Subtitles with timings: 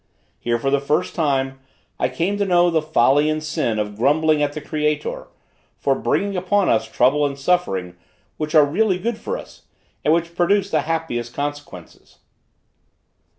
[0.39, 1.59] Here, for the first time,
[1.99, 5.27] I came to know the folly and sin of grumbling at the Creator,
[5.77, 7.95] for bringing upon us trouble and suffering,
[8.37, 9.65] which are really good for us,
[10.03, 12.17] and which produce the happiest consequences.